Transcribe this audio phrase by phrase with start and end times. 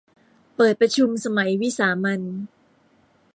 [0.55, 2.21] เปิดประชุมสมัยวิสามัญ